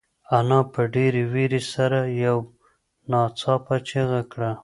[0.37, 2.37] انا په ډېرې وېرې سره یو
[3.11, 4.51] ناڅاپه چیغه کړه.